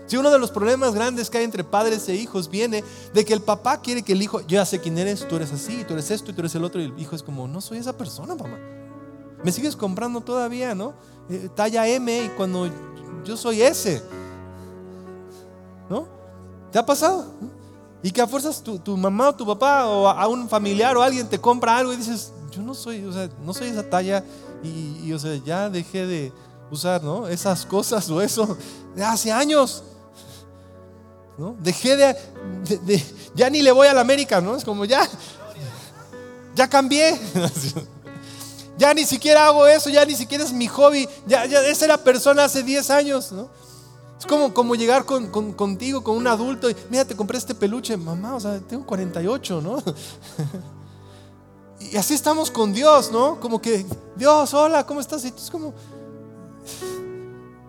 [0.07, 3.33] Si uno de los problemas grandes que hay entre padres e hijos viene de que
[3.33, 5.95] el papá quiere que el hijo, yo ya sé quién eres, tú eres así, tú
[5.95, 6.81] eres esto y tú eres el otro.
[6.81, 8.59] Y el hijo es como, no soy esa persona, mamá.
[9.43, 10.95] Me sigues comprando todavía, ¿no?
[11.29, 12.71] Eh, talla M y cuando
[13.25, 14.03] yo soy S.
[15.89, 16.07] ¿No?
[16.71, 17.27] ¿Te ha pasado?
[18.03, 21.29] Y que a fuerzas tu, mamá o tu papá o a un familiar o alguien
[21.29, 24.25] te compra algo y dices, yo no soy, o sea, no soy esa talla
[24.63, 26.33] y, o sea, ya dejé de
[26.71, 27.29] usar, ¿no?
[27.29, 28.57] Esas cosas o eso
[28.95, 29.83] de hace años.
[31.61, 34.57] Dejé de, ya ni le voy a la América, ¿no?
[34.57, 35.07] Es como ya,
[36.55, 37.19] ya cambié.
[38.79, 41.07] ya ni siquiera hago eso, ya ni siquiera es mi hobby.
[41.27, 43.51] Ya, esa era persona hace 10 años, ¿no?
[44.19, 48.35] Es como, como llegar con, contigo, con un adulto, mira, te compré este peluche, mamá,
[48.35, 49.83] o sea, tengo 48, ¿no?
[51.81, 53.39] y así estamos con Dios, ¿no?
[53.41, 53.85] Como que,
[54.17, 55.23] Dios, hola, ¿cómo estás?
[55.27, 55.75] Y es como,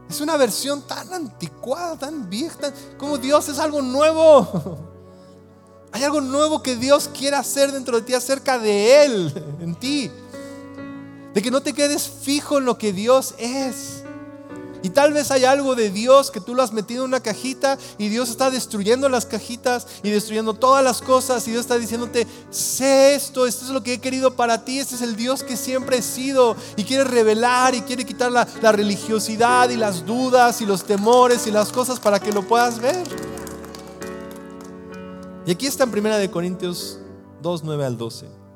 [0.10, 4.78] es una versión tan anticuada, tan vieja, como Dios es algo nuevo.
[5.92, 10.12] Hay algo nuevo que Dios quiere hacer dentro de ti acerca de Él, en ti.
[11.34, 13.97] De que no te quedes fijo en lo que Dios es.
[14.84, 17.78] Y tal vez hay algo de Dios que tú lo has metido en una cajita
[17.98, 22.28] y Dios está destruyendo las cajitas y destruyendo todas las cosas y Dios está diciéndote,
[22.50, 25.58] sé esto, esto es lo que he querido para ti, este es el Dios que
[25.58, 30.66] siempre he sido y quiere revelar y quiere quitar la, religiosidad y las dudas y
[30.66, 33.04] los temores y las cosas para que lo puedas ver.
[35.46, 37.00] Y aquí está en 1 Corintios
[37.42, 38.47] 2, 9 al 12.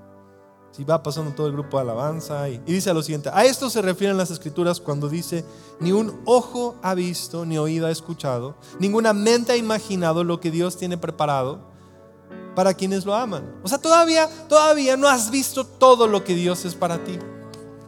[0.72, 3.82] Si va pasando todo el grupo de alabanza y, dice lo siguiente, a esto se
[3.82, 5.44] refieren las escrituras cuando dice,
[5.80, 10.50] ni un ojo ha visto, ni oído ha escuchado, ninguna mente ha imaginado lo que
[10.50, 11.60] Dios tiene preparado
[12.56, 13.60] para quienes lo aman.
[13.64, 17.20] O sea, todavía, todavía no has visto todo lo que Dios es para ti.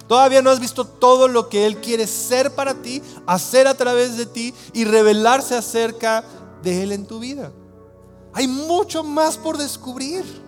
[0.08, 4.18] Todavía no has visto todo lo que Él quiere ser para ti, hacer a través
[4.18, 6.24] de ti y revelarse acerca
[6.62, 7.52] de Él en tu vida.
[8.34, 10.43] Hay mucho más por descubrir.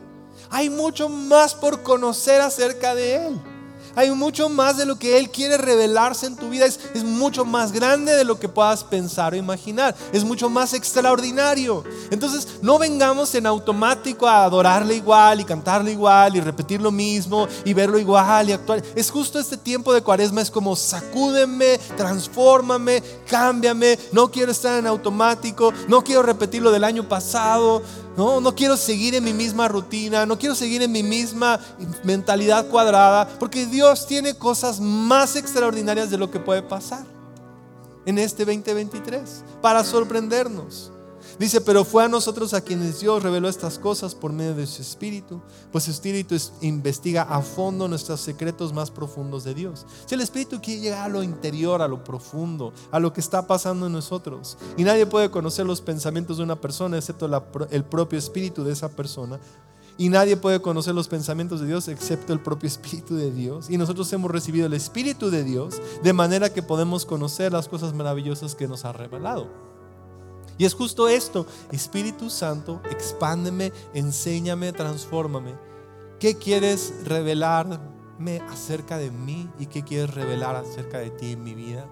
[0.55, 3.41] Hay mucho más por conocer acerca de Él.
[3.93, 6.65] Hay mucho más de lo que Él quiere revelarse en tu vida.
[6.65, 9.93] Es, mucho más grande de lo que puedas pensar o imaginar.
[10.13, 11.83] Es mucho más extraordinario.
[12.09, 17.49] Entonces, no vengamos en automático a adorarle igual y cantarle igual y repetir lo mismo
[17.65, 18.81] y verlo igual y actuar.
[18.95, 20.41] Es justo este tiempo de cuaresma.
[20.41, 23.99] Es como sacúdeme, transfórmame, cámbiame.
[24.13, 25.73] No quiero estar en automático.
[25.89, 27.81] No quiero repetir lo del año pasado.
[28.17, 31.59] No, no quiero seguir en mi misma rutina, no quiero seguir en mi misma
[32.03, 37.05] mentalidad cuadrada, porque Dios tiene cosas más extraordinarias de lo que puede pasar
[38.05, 40.91] en este 2023 para sorprendernos.
[41.39, 44.81] Dice, pero fue a nosotros a quienes Dios reveló estas cosas por medio de su
[44.81, 49.85] Espíritu, pues su Espíritu investiga a fondo nuestros secretos más profundos de Dios.
[50.05, 53.47] Si el Espíritu quiere llegar a lo interior, a lo profundo, a lo que está
[53.47, 57.29] pasando en nosotros, y nadie puede conocer los pensamientos de una persona excepto
[57.71, 59.39] el propio Espíritu de esa persona,
[59.97, 63.69] y nadie puede conocer los pensamientos de Dios excepto el propio Espíritu de Dios.
[63.69, 67.93] Y nosotros hemos recibido el Espíritu de Dios de manera que podemos conocer las cosas
[67.93, 69.47] maravillosas que nos ha revelado.
[70.57, 75.53] Y es justo esto, Espíritu Santo, expándeme, enséñame, transfórmame.
[76.19, 81.53] ¿Qué quieres revelarme acerca de mí y qué quieres revelar acerca de ti en mi
[81.53, 81.85] vida?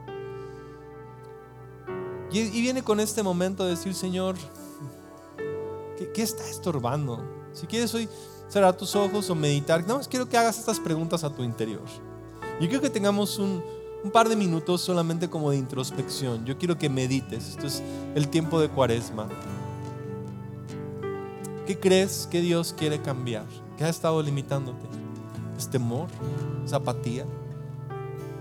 [2.31, 4.35] Y, viene con este momento de decir, Señor,
[5.97, 7.21] ¿qué, qué está estorbando?
[7.51, 8.09] Si quieres hoy
[8.47, 11.83] cerrar tus ojos o meditar, más quiero que hagas estas preguntas a tu interior.
[12.59, 13.63] Yo quiero que tengamos un,
[14.03, 16.45] un par de minutos solamente como de introspección.
[16.45, 17.49] Yo quiero que medites.
[17.49, 17.81] Esto es
[18.15, 19.29] el tiempo de cuaresma.
[21.65, 23.45] ¿Qué crees que Dios quiere cambiar?
[23.77, 24.85] ¿Qué ha estado limitándote?
[25.57, 26.09] ¿Es temor?
[26.65, 27.25] ¿Es apatía?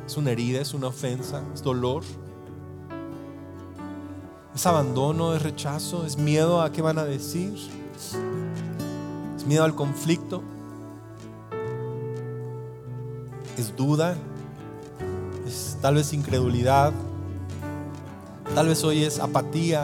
[0.04, 0.60] ¿Es una herida?
[0.60, 1.40] ¿Es una ofensa?
[1.54, 2.02] ¿Es dolor?
[4.52, 5.36] ¿Es abandono?
[5.36, 6.04] ¿Es rechazo?
[6.04, 7.54] ¿Es miedo a qué van a decir?
[9.36, 10.42] ¿Es miedo al conflicto?
[13.56, 14.16] ¿Es duda?
[15.82, 16.92] ¿Es tal vez incredulidad?
[18.54, 19.82] Tal vez hoy es apatía,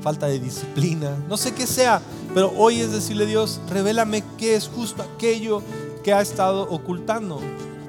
[0.00, 2.02] falta de disciplina, no sé qué sea,
[2.34, 5.62] pero hoy es decirle a Dios, revélame qué es justo aquello
[6.02, 7.40] que ha estado ocultando.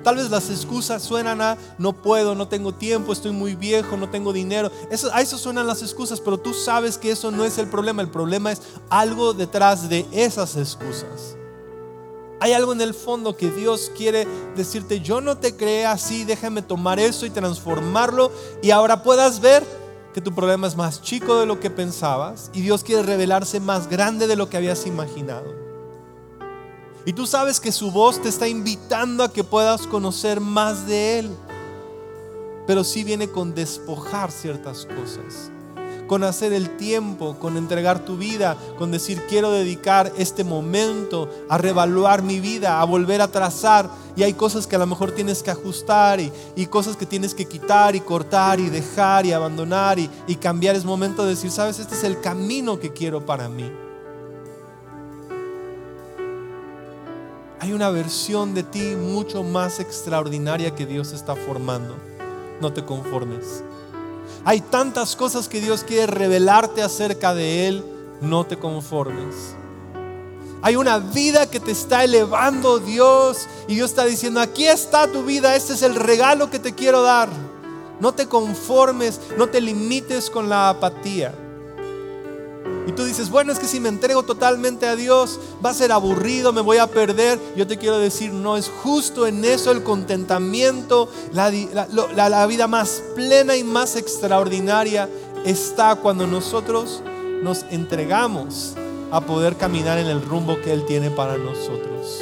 [0.03, 4.11] Tal vez las excusas suenan a no puedo, no tengo tiempo, estoy muy viejo, no
[4.11, 4.71] tengo dinero.
[5.11, 8.03] A eso suenan las excusas, pero tú sabes que eso no es el problema.
[8.03, 8.61] El problema es
[8.91, 11.35] algo detrás de esas excusas.
[12.43, 14.27] Hay algo en el fondo que Dios quiere
[14.57, 19.63] decirte, yo no te creé así, déjame tomar eso y transformarlo y ahora puedas ver
[20.13, 23.87] que tu problema es más chico de lo que pensabas y Dios quiere revelarse más
[23.87, 25.55] grande de lo que habías imaginado.
[27.05, 31.19] Y tú sabes que su voz te está invitando a que puedas conocer más de
[31.19, 31.29] Él.
[32.67, 35.52] Pero sí viene con despojar ciertas cosas.
[36.13, 41.57] Con hacer el tiempo, con entregar tu vida, con decir quiero dedicar este momento a
[41.57, 43.89] revaluar mi vida, a volver a trazar.
[44.15, 46.31] Y hay cosas que a lo mejor tienes que ajustar y,
[46.67, 50.75] cosas que tienes que quitar y cortar y dejar y abandonar y, y cambiar.
[50.75, 53.71] Es momento de decir, sabes, este es el camino que quiero para mí.
[57.59, 61.95] hay una versión de ti mucho más extraordinaria que Dios está formando.
[62.61, 63.63] No te conformes.
[64.45, 67.85] Hay tantas cosas que Dios quiere revelarte acerca de Él.
[68.21, 69.55] No te conformes.
[70.61, 75.23] Hay una vida que te está elevando Dios y Dios está diciendo, aquí está tu
[75.23, 77.29] vida, este es el regalo que te quiero dar.
[77.99, 81.33] No te conformes, no te limites con la apatía.
[82.85, 85.91] Y tú dices, bueno, es que si me entrego totalmente a Dios, va a ser
[85.91, 87.39] aburrido, me voy a perder.
[87.55, 91.49] Yo te quiero decir, no, es justo en eso el contentamiento, la,
[92.13, 95.09] la, vida más plena y más extraordinaria
[95.45, 97.01] está cuando nosotros
[97.41, 98.73] nos entregamos
[99.11, 102.21] a poder caminar en el rumbo que Él tiene para nosotros.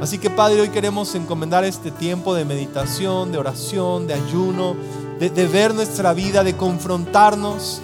[0.00, 4.74] Así que Padre, hoy queremos encomendar este tiempo de meditación, de oración, de ayuno,
[5.18, 7.82] de, de ver nuestra vida, de confrontarnos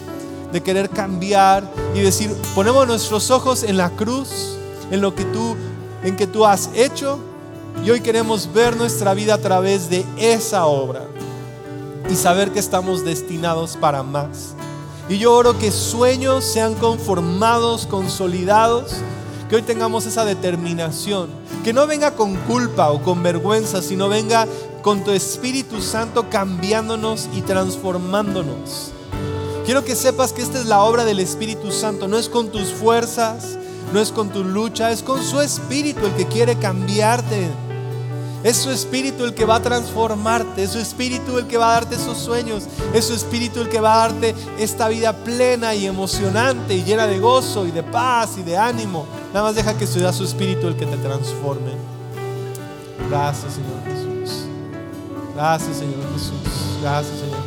[0.57, 4.57] de querer cambiar y decir, ponemos nuestros ojos en la cruz,
[4.91, 5.55] en lo que tú,
[6.03, 7.19] en que tú has hecho,
[7.85, 11.03] y hoy queremos ver nuestra vida a través de esa obra
[12.09, 14.55] y saber que estamos destinados para más.
[15.11, 18.95] Y yo oro que sueños sean conformados, consolidados,
[19.51, 21.29] que hoy tengamos esa determinación,
[21.65, 24.47] que no venga con culpa o con vergüenza, sino venga
[24.81, 28.95] con tu Espíritu Santo cambiándonos y transformándonos.
[29.67, 32.07] Quiero que sepas que esta es la obra del Espíritu Santo.
[32.07, 33.59] No es con tus fuerzas,
[33.93, 37.49] no es con tu lucha, es con su Espíritu el que quiere cambiarte.
[38.45, 41.81] Es su Espíritu el que va a transformarte, es su Espíritu el que va a
[41.81, 45.87] darte esos sueños, es su Espíritu el que va a darte esta vida plena y
[45.87, 49.05] emocionante y llena de gozo y de paz y de ánimo.
[49.35, 51.73] Nada más deja que sea su Espíritu el que te transforme.
[53.11, 54.45] Gracias Señor Jesús.
[55.35, 56.39] Gracias Señor Jesús.
[56.81, 57.45] Gracias Señor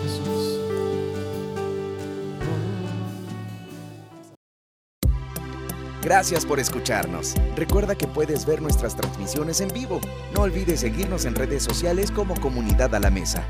[6.02, 7.36] Gracias por escucharnos.
[7.56, 10.00] Recuerda que puedes ver nuestras transmisiones en vivo.
[10.34, 13.46] No olvides seguirnos en redes sociales como Comunidad a la Mesa.